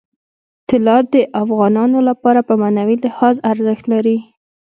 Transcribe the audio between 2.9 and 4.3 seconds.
لحاظ ارزښت لري.